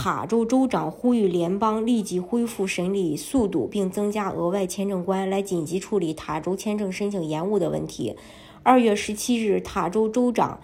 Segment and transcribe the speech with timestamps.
[0.00, 8.14] 塔州州长呼吁联邦立即恢复审理速度，并增加额外签证官来紧急处理塔州签证申请延误的问题。
[8.62, 10.60] 二月十七日，塔州州长。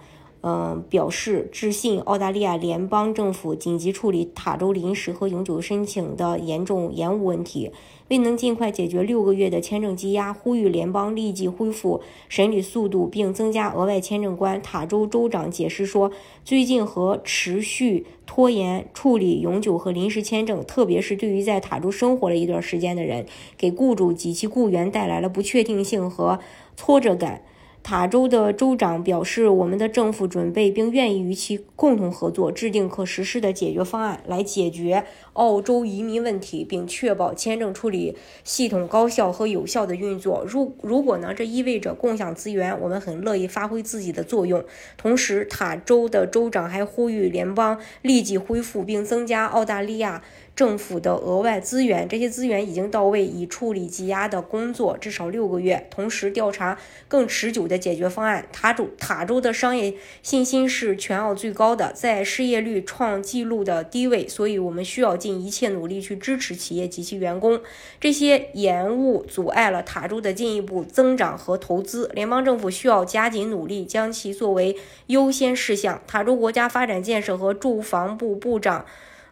[0.47, 7.71] 嗯，表示致信澳大利亚联邦政府，紧急处理塔州临时和永久申请的严重延误问题。
[8.09, 11.99] 未能尽快解决六个月的签证积压，呼吁联邦立即恢复
[12.29, 14.61] 审理速度，并增加额外签证官。
[14.61, 16.11] 塔州州长解释说，
[16.43, 23.25] 最近和持续拖延处理永久和临时签证，特别是对于在塔州生活了一段时间的人，
[23.57, 26.37] 给雇主及其雇员带来了不确定性和
[26.77, 27.41] 挫折感。
[27.85, 40.43] 塔州的州长表示，我们的政府准备并愿意与其共同合作，制定可实施的解决方案，来解决澳洲移民问题，并确保签证处理系统高效和有效的运作。
[40.47, 44.65] 如如果呢，这意味着共享资源，我们很乐意发挥自己的作用。
[44.97, 50.23] 同时，塔州的州长还呼吁联邦立即恢复并增加澳大利亚。
[50.55, 55.85] 政府的额外资源，这些资源已经到位，以处理积压的工作至少六个月。
[55.91, 56.77] 同时，调查
[57.09, 58.47] 更持久的解决方案。
[58.53, 67.59] 塔州塔州的商业信心是全澳最高的，在失业率创纪录的低位，所以我们需要尽一切努力去支持企业及其员工。
[67.99, 72.09] 这些延误阻碍了塔州的进一步增长和投资。
[72.13, 76.01] 联邦政府需要加紧努力，将其作为优先事项。
[76.07, 78.85] 塔州国家发展建设和住房部部长。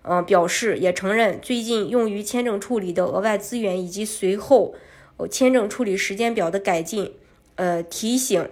[0.03, 4.75] 嗯，表示也承认最近用于签证处理的额外资源以及随后
[5.29, 7.13] 签证处理时间表的改进。
[7.55, 8.49] 呃，提醒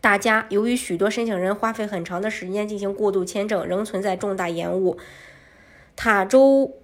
[0.00, 4.96] 大家，由于许多申请人花费很长的时间进行过渡签证，仍存在重大延误。
[5.96, 6.76] 塔州。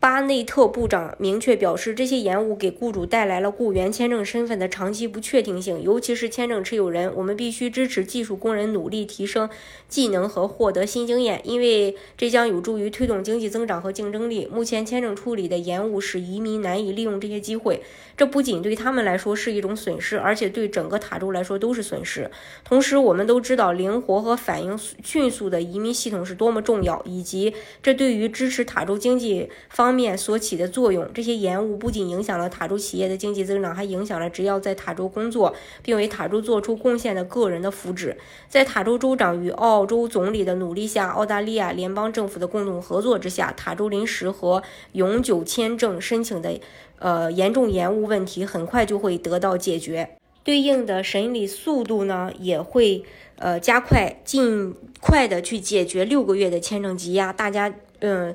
[0.00, 7.12] 巴内特部长明确表示，这些延误给雇主带来了雇员签证身份的长期不确定性，尤其是签证持有人。
[7.16, 9.50] 我们必须支持技术工人努力提升
[9.88, 14.48] 技能和获得新经验，因为这将有助于推动经济增长和竞争力。
[14.52, 17.82] 目前签证处理的延误使移民难以利用这些机会，
[18.16, 22.30] 这不仅对他们来说是一种损失，而且对整个塔州来说都是损失。
[22.64, 29.87] 同时，我们都知道灵活和反应迅速的移民系统是多么重要，以及这对于支持塔州经济方。
[29.88, 38.14] 方面所起的作用，这些延误不仅影响了塔州企业的经济增长，还影响了只要在塔州工作并为塔州做出贡献的个人的福祉。
[38.50, 44.62] 在塔州州长与澳洲总理的努力下，澳大利亚联邦政府的共同合作之下，塔州临时和
[44.92, 46.60] 永久签证申请的
[46.98, 53.02] 呃严重延误问题很快就会得到解决，对应的审理速度呢也会
[53.38, 57.32] 呃加快，尽快的去解决六个月的签证积压。
[57.32, 58.34] 大家嗯。